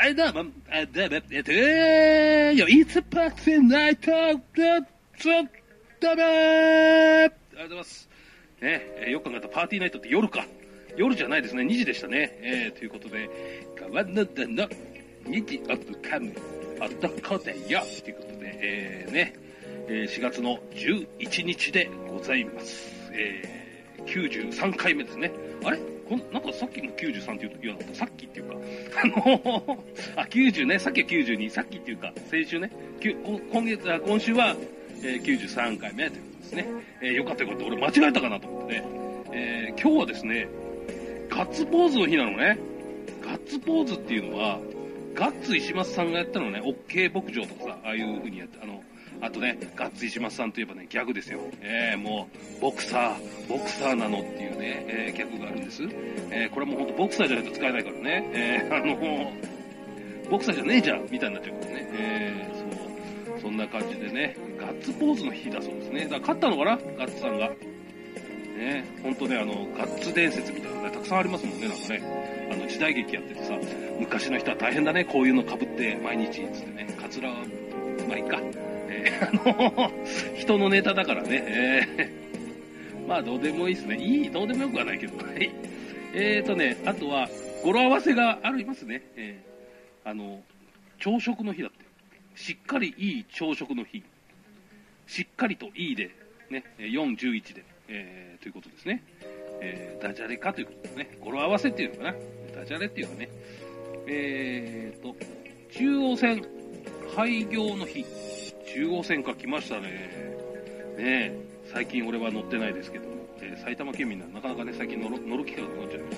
[0.00, 4.80] はい、どうも、あ、どうも、えっと、えー、よ、いつパクセナイト、で、
[5.18, 5.42] ちょ、
[6.00, 8.08] どうもーありがとうございます。
[8.62, 10.46] ね、えーよく考えたパーティーナイトって夜か。
[10.96, 12.38] 夜じゃないですね、2時でしたね。
[12.40, 13.28] えー、ということで、
[13.78, 14.66] 川の田の
[15.26, 16.34] 2時オブカム、
[16.80, 17.82] 男だよ。
[18.02, 19.34] ということで、えー、ね、
[19.86, 22.90] えー4月の11日でございます。
[23.12, 23.59] えー、
[24.06, 25.30] 93回目ですね。
[25.64, 25.78] あれ？
[26.08, 28.56] こんなんかさっきも93って言うと、いや、さっきっていうか、
[29.02, 29.78] あの
[30.16, 32.70] あ、90ね、さっきは92、さっきっていうか、先週ね、
[33.52, 34.56] 今月、あ今週は、
[35.02, 36.66] えー93回目ということですね。
[37.00, 37.64] えーよかったよかった。
[37.66, 38.84] 俺間違えたかなと思ってね。
[39.32, 40.48] えー今日はですね、
[41.28, 42.58] ガッツポーズの日なのね。
[43.22, 44.58] ガッツポーズっていうのは、
[45.14, 48.82] ガッツ石松さんがやったのね、OK 牧場とかさ、ああいう風にやって、あの、
[49.22, 51.40] あとね、ガッツ石松さんといえばね、ギャグですよ。
[51.60, 55.82] えー、もう、ボクサー、ボクサーなのっていうね、えーギャグがあるんです。
[56.30, 58.30] えーこれもう本当ボクサーじゃないと使えないからね。
[58.32, 59.32] えーあの、
[60.30, 61.88] ボクサーじゃねえじゃんみたいになっちゃうからね。
[61.92, 62.58] えー
[63.32, 63.40] そう。
[63.40, 66.04] そんな感じでね、ガッツポーズの日だそうですね。
[66.04, 66.76] だから勝ったのかな？
[66.98, 67.50] ガッツさんが。
[68.58, 72.02] ね、本当ね、あの、ガッツ伝説みたいなのね、たくさんありますもんね、なんかね。
[72.52, 73.54] あの、時代劇やっててさ、
[73.98, 77.36] 昔の人は大変だね、こういうの被って毎日、つってね、カツラは、
[78.06, 78.38] まあいいか。
[78.90, 79.92] えー あの、
[80.36, 83.96] 人のネタだからね、えーまあどうでもいいですね。
[83.96, 85.16] いい、どうでもよくはないけど。
[85.16, 85.50] はい。
[86.14, 87.28] えーとね、あとは、
[87.64, 89.02] 語呂合わせがありますね。
[89.16, 90.42] えーあの、
[90.98, 91.78] 朝食の日だって。
[92.36, 94.02] しっかりいい朝食の日。
[95.06, 96.10] しっかりといいで、
[96.50, 99.02] ね、4、11で、えーということですね。
[99.60, 101.10] えーダジャレかということですね。
[101.20, 102.14] 語呂合わせっていうのかな。
[102.54, 103.28] ダジャレっていうのはね。
[104.06, 105.16] えーと、
[105.72, 106.44] 中央線
[107.14, 108.04] 廃業の日。
[108.72, 109.88] 中央線か来ましたね。
[110.96, 111.32] ね、
[111.72, 116.16] 最近俺は乗ってないですけども、えー埼玉県民はなかなかね、最近乗る乗る機会がなくなっちゃいまし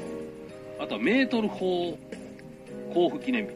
[0.76, 0.84] た。
[0.84, 1.96] あとはメートル法
[2.88, 3.52] 交付記念日。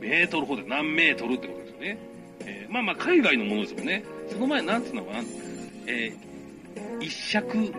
[0.00, 1.98] メートル法で何メートルってことですよね。
[2.40, 4.04] えーまあまあ海外のものですもんね。
[4.30, 5.24] その前なんつうのかな。
[5.86, 7.72] えー一尺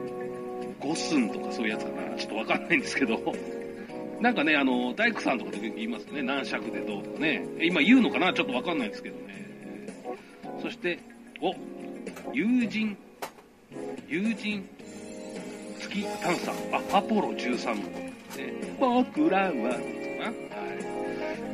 [0.79, 2.15] 五寸とかそういうやつかな。
[2.17, 3.35] ちょっとわかんないんですけど。
[4.19, 6.23] なんかね、あの、大工さんとかで言いますね。
[6.23, 7.45] 何尺でどうとかね。
[7.61, 8.33] 今言うのかな？
[8.33, 9.44] ちょっとわかんないですけどね。
[10.65, 10.97] そして、
[11.41, 11.53] お、
[12.33, 12.97] 友人、
[14.09, 14.67] 友人、
[15.79, 17.73] 月探査、あ、アポロ13号。
[17.75, 18.15] ね、
[18.79, 19.75] 僕らは、かなはい。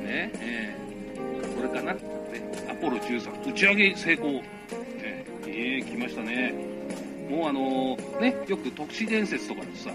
[0.05, 1.99] ね、えーこれかな、ね、
[2.69, 4.31] アポロ13、打ち上げ成功。
[4.31, 4.43] ね、
[5.45, 6.53] えー、来ましたね。
[7.29, 9.91] もうあのーね、よく特殊伝説とかでさ、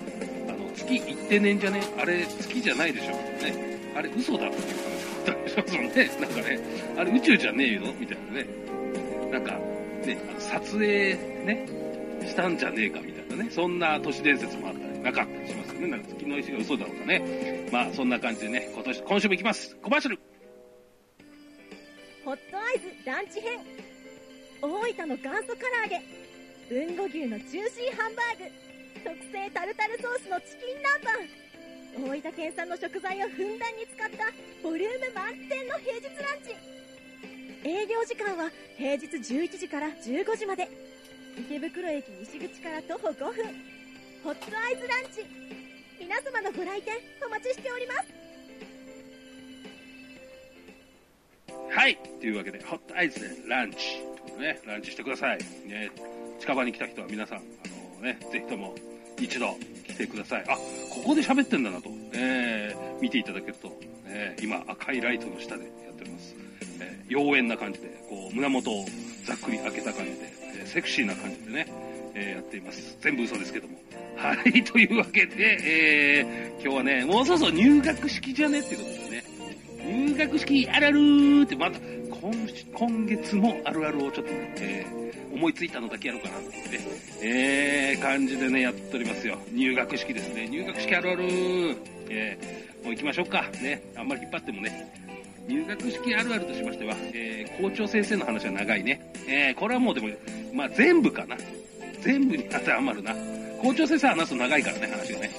[0.46, 1.80] あの、月行ってねんじゃね？
[1.98, 3.12] あれ月じゃないでしょ？
[3.42, 3.76] ね。
[3.96, 4.62] あれ嘘だっていう
[5.24, 6.10] 話だったりしますもんね。
[6.20, 6.60] なんかね、
[6.98, 8.46] あれ宇宙じゃねえよ、みたいなね。
[9.30, 11.14] なんか、ね、あの撮影
[11.44, 11.66] ね、
[12.24, 15.88] したんじゃねえかみたいなね、そんな都市伝説もあったり、なかったりしますよね。
[15.88, 17.68] なんか月の石が嘘だとかね。
[17.72, 19.76] まあ、そんな感じでね、今年、今週も行きます。
[19.76, 20.18] コマーシャル
[22.24, 23.60] ホットアイズランチ編
[24.60, 26.02] 大分の元祖唐揚げ
[26.74, 28.50] 豊後牛のジューシーハンバーグ
[29.04, 31.06] 特製タルタルソースのチキン南
[32.02, 34.26] 蛮大分県産の食材をふんだんに使った
[34.66, 36.75] ボリューム満点の平日ランチ
[37.66, 40.68] 営業時間は平日11時から15時まで
[41.36, 43.34] 池袋駅西口から徒歩5分
[44.22, 45.26] ホットアイズランチ
[45.98, 46.94] 皆様のご来店
[47.26, 48.26] お待ちしております
[51.74, 51.98] はい。
[52.20, 53.78] というわけで、ホットアイズでランチ。
[54.38, 55.38] ね、ランチしてください。
[55.66, 55.90] ね、
[56.40, 57.40] 近場に来た人は皆さん、あ
[58.00, 58.74] のね、ぜひとも
[59.20, 59.56] 一度
[59.86, 60.44] 来てください。
[60.48, 66.35] あ、ここで喋ってんだなと、えー見ていただけると、えー今赤いライトの下でやっております。
[67.08, 68.84] 妖艶な感じで、こう、胸元を
[69.24, 70.18] ざっくり開けた感じで、
[70.60, 71.66] えーセクシーな感じでね、
[72.14, 72.96] えーやっています。
[73.00, 73.78] 全部嘘ですけども。
[74.16, 79.24] はい、 というわけで、えー今日はね、もうそろそろ入学式じゃねっていうことでね、
[80.08, 82.32] 入学式あるあるーってまた今
[82.74, 85.06] 今月もあるあるをちょっとね、えー
[85.36, 86.80] 思いついたのだけやろうかなって、
[87.22, 89.38] えー感じでねやっておりますよ。
[89.52, 90.48] 入学式ですね。
[90.48, 91.76] 入学式あるあるー、
[92.10, 93.50] えーもう行きましょうか。
[93.62, 93.82] ね。
[93.96, 94.92] あんまり引っ張ってもね。
[95.48, 100.08] 入学式あるあるとしましては、えー校長先生の話は長いね、えーこれはもうでも、
[100.52, 101.36] まあ、全部かな。
[102.02, 103.14] 全部に当てはまるな。
[103.62, 105.30] 校長先生話すと長いからね話がね、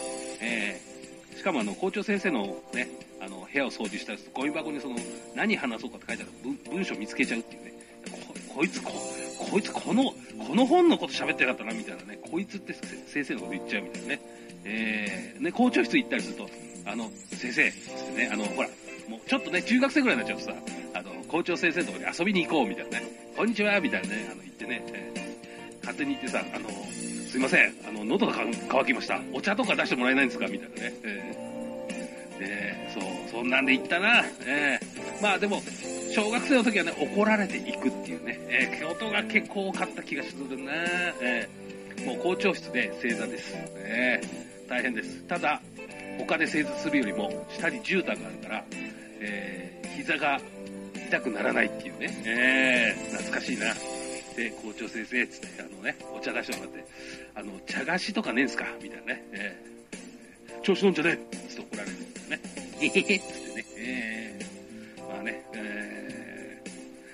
[0.42, 2.90] えーしかもあの校長先生のね
[3.22, 4.96] あの部屋を掃除したりするとゴミ箱にその
[5.36, 7.74] 何話そうかって書いてある文章見つけちゃうっていうね。
[8.10, 8.18] こ
[8.56, 8.92] こいつこ
[9.52, 10.06] こいつこの
[10.48, 12.20] この本のこと喋ってなかったなみたいなね。
[12.32, 12.74] こいつって
[13.06, 14.20] 先生のこと言っちゃうみたいなね。
[14.64, 16.50] えーね校長室行ったりすると
[16.86, 17.64] あの先生
[18.18, 18.70] ねあのほら
[19.08, 20.54] もうちょっとね中学生ぐらいになっちゃうとさ
[20.96, 23.06] あの校長先生のところに遊びに行こうみたいなね
[23.38, 25.28] こんにちはみたいなねあの言ってね、えー
[25.88, 26.70] 勝手に言ってさあの
[27.30, 29.22] すいません、あの、喉が渇きました。
[29.32, 30.48] お茶とか出してもらえないんですか？
[30.48, 30.94] みたいなね。
[31.04, 34.26] えーねそう、そんなんで言ったな。
[34.46, 35.62] えーまあでも、
[36.14, 40.72] 小学生の時はね、怒られていくっていうね、えー、ことが結構多かった気がするな
[41.22, 43.54] えー、もう校長室で正座です。
[43.78, 45.24] えー、大変です。
[45.24, 45.62] ただ、
[46.18, 48.66] 他で正座するよりも、下に絨毯があるから、
[49.28, 50.40] えー、膝が
[51.08, 53.74] 痛くならないっていうね、えー、懐かしいな。
[54.36, 56.86] で、校長先生、つって、あのね、お茶菓子をもらって、
[57.36, 58.66] あの、茶菓子とかねえんすか？
[58.82, 61.36] みたいなね、えー、調子飲んじゃねえ！
[61.50, 62.40] つって怒られるんですね。
[62.80, 66.62] えへへつってね、えー、まあね、え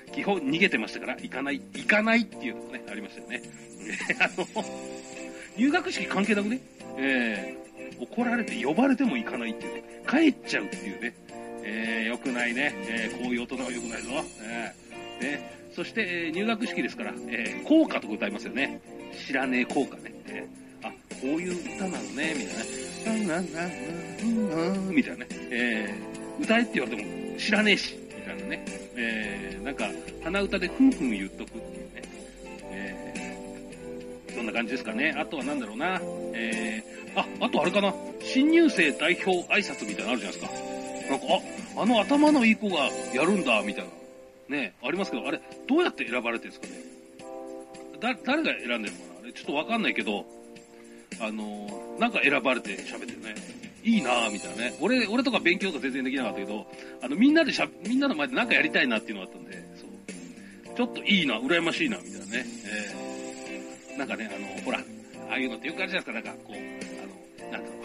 [0.07, 3.42] ー、基本逃げてましたから、行かない、行かないっていうのもね、ありましたよね。
[4.19, 4.66] あの、
[5.57, 6.59] 入学式関係なくね、
[6.98, 11.13] えー、怒られて呼ばれても行かないっていうね、帰っちゃうっていうね、
[11.63, 14.10] えー、良くないね、えー、こういう大人は良くないぞ。
[14.42, 18.81] えー、ね、そして、えー、入学式ですから、えー、校歌とか歌いますよね。
[19.25, 20.13] 知らねえ校歌ね。
[20.27, 22.45] えー、あ、こういう歌なのね、み
[23.06, 23.50] たいなね。
[23.54, 23.68] な、な、
[24.62, 25.27] な、な、みたいなね。
[25.50, 28.66] えー、歌えって言われても知らねえし、みたいなね。
[28.95, 29.89] えー、なんか、
[30.24, 31.62] 鼻歌でふんふん言っとくっていう
[31.95, 32.01] ね。
[32.71, 35.16] えー、そんな感じですかね。
[35.18, 36.01] あとは何だろうな。
[36.33, 37.94] えー、あ、あとあれかな。
[38.21, 40.62] 新入生代表挨拶みたいなのあるじゃないですか。
[41.09, 41.25] なんか、
[41.77, 43.85] あ、あの頭のいい子がやるんだ、みたい
[44.50, 44.57] な。
[44.57, 46.73] ね、ありますけど、あれ、どうやって選ばれてるんですかね？
[48.00, 49.19] だ、誰が選んでるのかな？
[49.23, 50.25] あれ、ちょっとわかんないけど、
[51.19, 53.35] あの、なんか選ばれて喋ってるね。
[53.83, 54.73] いいなぁ、みたいなね。
[54.79, 56.67] 俺、俺とか勉強とか全然できなかったけど、
[57.01, 60.75] あの、みんなでしゃ、みんなの前でなんかやりたいなっていうのがあったんで、そう。
[60.75, 62.45] ちょっといいな、羨ましいな、みたいなね。
[62.65, 64.79] えー、なんかね、あの、ほら、
[65.29, 66.72] ああいうのってよくあるじゃないですか、なんか、こう、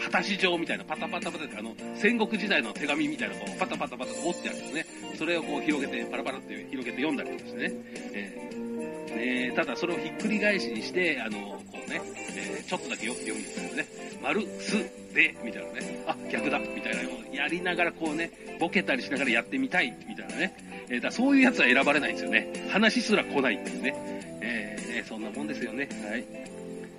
[0.09, 4.85] あの、なんか、果たし状みたいな、パタパタパタって、あの、戦国時代の手紙みたいな、こう、パタパタパタ折ってあるんですね。
[5.17, 7.73] それをこう広げて、パラパラって広げて読んだりとかしてね。
[8.13, 11.37] えー、ねただそれをひっくり返しにして、あの、
[11.71, 12.01] こうね、
[12.35, 13.85] えー、ちょっとだけよ読みですね。
[14.21, 14.77] 丸、す、
[15.13, 16.03] で、みたいなね。
[16.07, 20.53] あ、逆だ、みたいなのをやりながらこうね、ボケたりしながらやってみたい、みたいなね。
[20.89, 22.67] えー、だそういうやつは選ばれないんですよね。
[22.69, 23.93] 話すら来ないっていうね。
[24.41, 25.89] えー、ね、そんなもんですよね。
[26.09, 26.23] はい。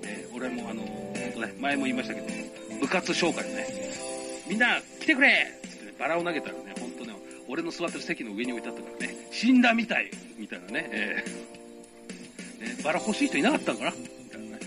[0.03, 2.27] えー、俺もあのー、とね、前も言いましたけど、
[2.81, 3.67] 部活紹介ね、
[4.49, 5.47] みんな来てくれ！
[5.62, 6.75] つってね、バラを投げたらね、
[7.49, 13.91] 俺の座ってる席の上に置いてあったからね、死んだみたい、みたいなね、えー、ねバラ欲しい人いなかったのかな？
[13.91, 13.97] み
[14.31, 14.59] たいなね、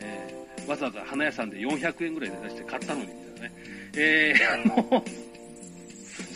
[0.00, 3.52] えー、わざわざ花屋さんで400円ぐらいで出して買ったのに、みたいなね、
[3.96, 5.04] えー、あの、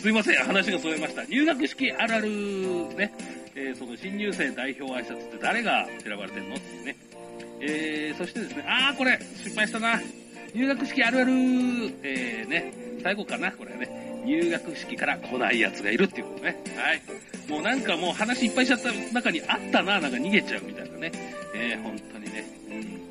[0.01, 1.25] すいません、話がそれました。
[1.25, 2.29] 入学式あるある
[2.95, 3.13] ね、
[3.55, 6.55] えー、その新入生代表挨拶って誰が選ばれてんの？
[6.55, 6.95] ってね。
[7.61, 10.01] えー、そしてですね、あー、これ、失敗したな。
[10.53, 11.31] 入学式あるある、
[12.03, 12.73] えー、ね、
[13.03, 14.21] 最後かな、これね。
[14.25, 16.57] 入学式から来ない奴がいるっていうことね。
[16.75, 17.01] はい。
[17.49, 21.11] もうなんかもう話いっぱいしちゃった中にあったな、なんか逃げちゃうみたいなね。
[21.55, 22.45] えー、本当にね。
[22.69, 23.01] うん。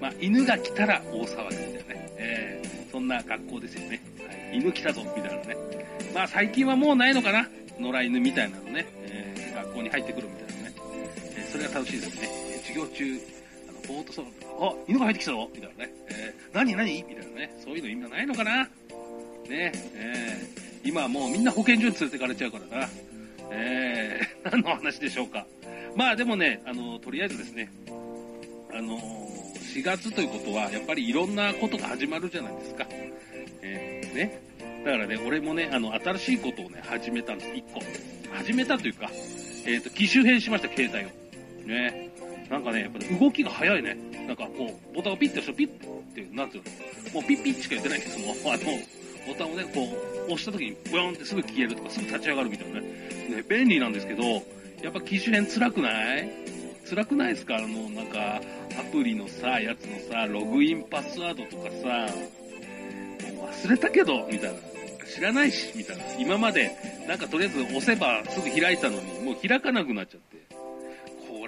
[0.00, 2.12] まあ、犬が来たら大騒ぎみたいなね。
[2.16, 4.00] えー、そんな学校ですよね。
[4.26, 4.58] はい。
[4.58, 5.56] 犬来たぞ、みたいなね。
[6.14, 7.48] まあ、最近はもうないのかな。
[7.78, 8.86] 野良犬みたいなのね。
[9.04, 10.74] えー、学校に入ってくるみたいなね。
[11.36, 12.28] えー、それが楽しいですね。
[12.62, 13.37] 授業中、
[13.88, 14.26] ぼーっとそう、
[14.60, 15.94] あ、犬が入ってきたぞみたいなね。
[16.10, 17.02] えー、何何？
[17.08, 17.58] みたいなね。
[17.64, 18.68] そういうの今ないのかな
[19.48, 22.88] ね、えー、今はもうみんな保健所に連れてかれちゃうからな。
[23.50, 25.46] えー、 何の話でしょうか。
[25.96, 27.70] まあでもね、あの、とりあえずですね、
[28.70, 32.86] あの4月ということは、やっぱりいろんなことが始まるじゃないですか。
[33.62, 34.40] えー、ね。
[34.84, 37.80] だからね、俺もね、あの、新しいことをね、始めたんです、1個。
[38.34, 39.10] 始めたというか、
[39.66, 41.66] えっ、ー、と、機種変しました、携帯を。
[41.66, 42.07] ね。
[42.50, 43.96] なんかね、やっぱり動きが早いね。
[44.26, 45.68] なんかこう、ボタンをピッて押すとピッ
[46.14, 46.64] て、なんていう
[47.08, 48.64] の、もうピッピッしか言ってないけども、あの、
[49.26, 49.84] ボタンをね、こ
[50.28, 52.86] う、押した時にブヨンってすぐ消えるとか、すぐ立ち上がるみたいなね。
[53.28, 54.22] ね、便利なんですけど、
[54.82, 56.30] やっぱ機種変辛くない？
[56.88, 57.56] 辛くないですか？
[57.56, 58.40] あの、なんか、
[58.78, 62.08] アプリのさ、やつのさ、ログインパスワードとかさ、
[63.64, 64.58] 忘れたけど、みたいな。
[65.06, 66.04] 知らないし、みたいな。
[66.18, 66.70] 今まで、
[67.08, 70.47] なんかとりあえず押せばすぐ開いたのに、もう開かなくなっちゃって。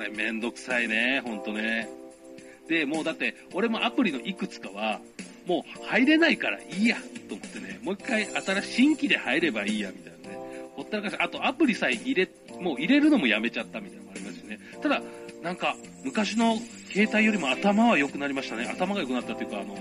[0.00, 1.86] これめんどくさいね、ほんとね。
[2.68, 4.98] で、もうだって、俺もアプリのいくつかは、
[5.44, 6.96] もう入れないからいいや、
[7.28, 10.38] と思ってね、もう一回新しい新規で入ればいいや、みたいなね。
[10.74, 12.30] ほったらかし、あとアプリさえ入れ、
[12.62, 14.58] もう入れるのもやめちゃったみたいなのもありますしね。
[14.80, 15.02] ただ、
[15.42, 16.56] なんか、昔の
[16.90, 18.70] 携帯よりも頭は良くなりましたね。
[18.72, 19.76] 頭が良くなったっていうか、あの、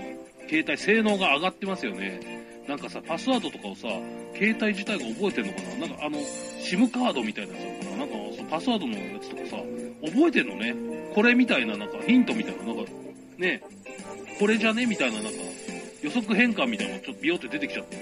[0.50, 2.20] 携帯性能が上がってますよね。
[2.68, 3.88] なんかさ、パスワードとかをさ、
[4.34, 5.86] 携帯自体が覚えてんのかな？
[5.86, 7.96] なんかあの、SIM カードみたいなやつかな？
[7.96, 8.14] なんか、
[8.50, 9.56] パスワードのやつとかさ、
[10.04, 10.74] 覚えてんのね。
[11.14, 12.90] これみたいな、なんかヒントみたいな、なんか、
[13.38, 13.62] ね、
[14.38, 15.38] これじゃねみたいな、なんか、
[16.02, 17.96] 予測変換みたいなのちょっとビヨって出てきちゃって。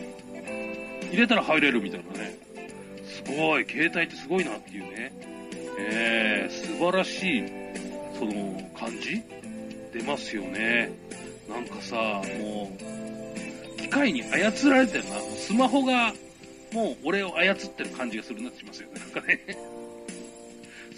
[1.11, 2.38] 入れたら入れるみたいなね。
[3.07, 5.12] すごい、携帯ってすごいなっていうね。
[5.78, 7.45] えー、素晴らしい、
[8.19, 9.23] その、感じ？
[9.93, 10.90] 出ますよね。
[11.49, 11.97] なんかさ、
[12.40, 12.71] も
[13.76, 15.19] う、機械に操られてるな。
[15.37, 16.12] スマホが、
[16.73, 19.00] もう俺を操ってる感じがするなってしますよね。
[19.00, 19.40] なんかね。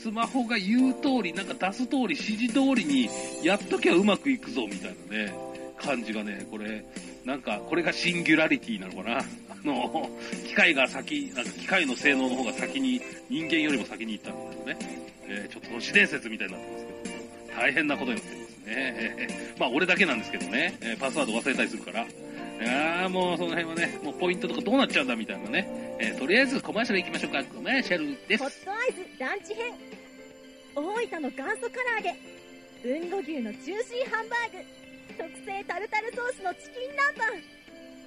[0.01, 3.11] スマホが言う通り、なんか出す通り、指示通りに
[3.45, 5.35] やっときゃうまくいくぞみたいなね、
[5.77, 6.83] 感じがね、これ、
[7.27, 9.19] なんか、これがシンギュラリティなのかな？
[9.21, 9.23] あ
[9.63, 10.09] の、
[10.47, 15.11] 機械が先、なんか機械の性能の方が先に、人間よりも先に行ったんだけどね。
[15.29, 18.65] えー、ちょっと都市伝説みたいになってますけど、大変なことになってますね。
[18.67, 22.07] えー、まあ俺だけなんですけどね、えー、パスワード忘れたりするから。
[22.63, 25.90] ああ、もうその辺はね、もうポイントとかどうなっちゃうんだみたいなね。
[26.01, 27.45] えー、とりあえずコマーシャル行きましょうか。
[27.45, 28.43] コマーシャルです。
[28.43, 29.77] ホットアイズランチ編。
[30.75, 32.17] 大分の元祖唐揚げ。
[32.89, 34.65] 豊後牛のジューシーハンバーグ。
[35.21, 36.97] 特製タルタルソースのチキン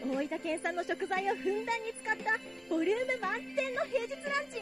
[0.10, 0.26] 南蛮。
[0.26, 2.34] 大分県産の食材をふんだんに使った
[2.66, 4.58] ボリューム満点の平日ランチ。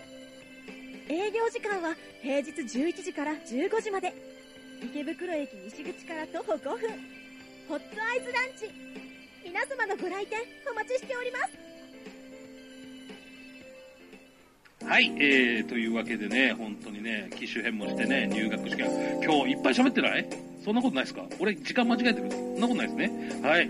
[1.08, 4.12] 営業時間は平日11時から15時まで。
[4.84, 6.92] 池袋駅西口から徒歩5分。
[7.70, 8.68] ホットアイズランチ。
[9.46, 10.38] 皆様のご来店
[10.70, 11.71] お待ちしております
[14.86, 18.90] はい、えー、というわけでね、本当にね、機種変もしてね、入学式は、
[19.24, 20.28] 今日いっぱい喋ってない？
[20.66, 21.24] そんなことないですか？
[21.40, 23.40] 俺、時間間違えてるそんなことないですね。
[23.42, 23.70] はい。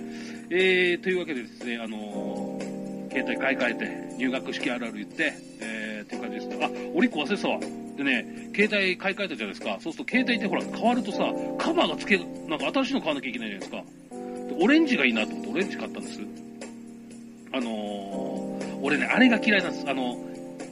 [0.50, 7.60] えー、というわけでですね、あのー、携帯買い替えて、入学式あるある言って、えー、っていう感じですあ、おりっこ忘れてたわ。
[7.60, 9.78] でね、携帯買い替えたじゃないですか。
[9.80, 13.84] そうすると携帯ってほら、変わるとさ、カバーが付け、なんか新しいの買わなきゃいけないじゃないですか。
[14.48, 16.20] でオレンジがいいなと思ってオレンジ買ったんです。
[17.54, 19.90] あのー、俺ね、あれが嫌いなんです。
[19.90, 20.18] あの、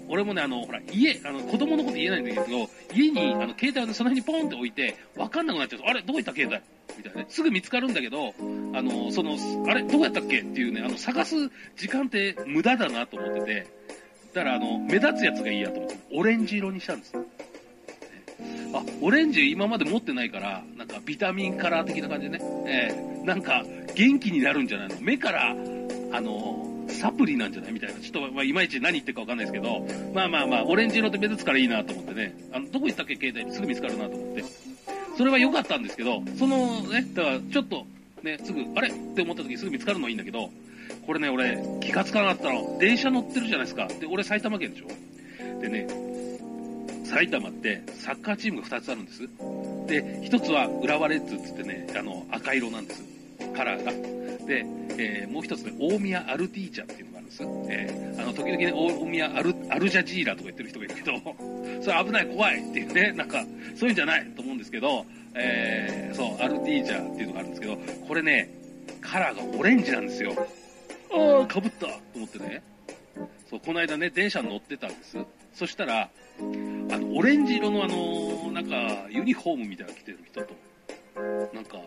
[0.10, 6.58] 俺もね、あの、ほら、家、あの、子供のこと言えないんだけど、家に、あの、携帯をね、その辺にポンって置いて、わかんなくなっちゃうと、あれ、どこ行った携帯
[6.98, 7.26] みたいなね。
[7.30, 8.34] すぐ見つかるんだけど、
[8.74, 9.38] あの、その、
[9.68, 10.40] あれ、どこやったっけ？
[10.40, 11.36] っていうね、あの、探す
[11.78, 13.68] 時間って無駄だなと思ってて、
[14.34, 17.14] だから、あの、目立つやつがいいやと思って、オレンジ色にしたんです。
[18.74, 24.96] あ、オレンジ今まで持ってないから、なんかビタミンカラー的な感じでね、えー、なんか元気になるんじゃないの？
[25.02, 25.56] 目から、
[26.12, 26.69] あの
[27.00, 27.72] サプリなんじゃない？
[27.72, 28.00] みたいな。
[28.00, 33.16] ちょっと、まあ、いまいち何言ってるかわかんないですけど、まあまあまあ、オレンジ色って目立つからいいなと思ってね、あの、どこ行ったっけ？
[33.16, 34.44] 携帯にすぐ見つかるなと思って。
[35.18, 37.86] それは良かったんですけど、そのね、だからちょっと、
[38.24, 38.90] ね、すぐ、あれ？
[38.90, 40.50] って思った時すぐ見つかるのはいいんだけど、
[41.06, 42.78] これね、俺、気がつかなかったの。
[42.80, 43.88] 電車乗ってるじゃないですか。
[43.88, 44.88] で、俺埼玉県でしょ？
[45.62, 45.88] でね、
[47.06, 49.22] 埼玉ってサッカーチームが2つあるんです。
[49.88, 53.04] で、1つは浦和レッズっつってね、あの、赤色なんです。
[53.56, 53.92] カラーが。
[54.48, 54.66] で、
[54.98, 57.44] えー、もう1つね、大宮アルティーチャっていうのがあるんです。
[57.44, 61.12] えー、あの、時々ね、大宮アルアルジャジーラとか言ってる人がいるけど、
[61.82, 65.06] それ危ない、怖いっていうね、なんか、そういうんじゃないと思うんですけど、
[65.36, 67.78] えー、そう、アルティーチャっていうのがあるんですけど、
[68.08, 68.50] これね、
[69.02, 70.34] カラーがオレンジなんですよ。
[71.12, 72.62] ああ、かぶったと思ってね。
[73.50, 75.18] そう、この間ね、電車に乗ってたんです。
[75.54, 80.54] そしたら、あの、オレンジ色のあの、なんか、ユニフォームみたいなの着てる人と、
[81.54, 81.78] なんか、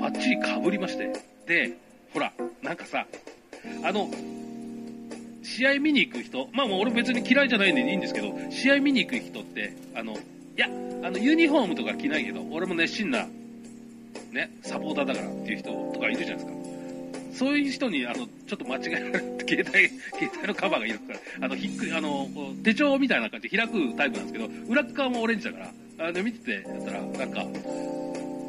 [0.00, 1.12] バッチリ被りまして。
[1.46, 1.76] で、
[2.12, 3.06] ほら、なんかさ、
[3.82, 4.10] あの、
[5.42, 10.16] 試合見に行く人、まあもう俺別に嫌いじゃないんでいいんですけど、試合見に行く人って、あの、い
[10.56, 10.66] や、
[11.02, 13.26] あの、ユニフォームとか着ないけど、俺も熱心な、
[14.32, 16.52] ね、サポーターだからっていう人とかいるじゃないですか。
[17.34, 22.28] そういう人に、あの、ちょっと間違えられて、携帯、携帯のカバーがいるから、あの、ひっくり、あの、
[22.62, 25.58] 手帳みたいな感じで開くタイプなんですけど、裏側もオレンジだか
[25.98, 27.44] ら、あの、見てて、やったら、なんか、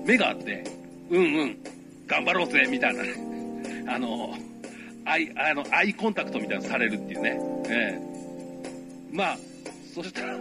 [0.05, 0.63] 目があって、
[1.09, 1.57] うんうん、
[2.07, 3.03] 頑張ろうぜ、みたいな、
[3.93, 4.35] あの、
[5.05, 7.39] アイ、あの、アイコンタクトみたいなのされるっていうね。
[7.69, 8.15] ええ
[9.11, 9.37] まあ、
[9.93, 10.37] そしたら、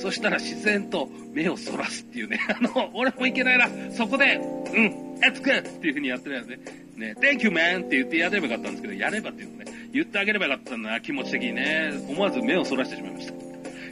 [0.00, 2.38] そしたら自然と目をそらすっていうね。
[2.48, 3.68] あの、俺もいけないな。
[3.92, 6.58] そこで、うん、やっつくっていう風にやってるやつね。
[6.96, 11.90] ね、Thank you man って言ってやればよかったんですけど、やればっていうのね、言ってあげればよかったんだな、気持ち的にね。
[12.08, 13.35] 思わず目をそらしてしまいました。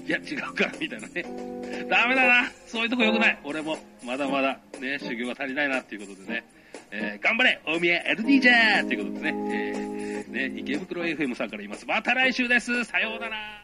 [0.06, 1.22] いや、違うから、みたいなね。
[1.88, 2.50] ダメだな。
[2.66, 3.38] そういうとこ良くない。
[3.44, 6.44] 俺も、まだまだ、ね、修行が足りないなっていうことでね。
[6.90, 9.38] えー、頑張れ大宮 LD じゃーっていうことでね。
[9.50, 11.86] えー、ね、池袋 FM さんから言います。
[11.86, 12.84] また来週です。
[12.84, 13.63] さようなら。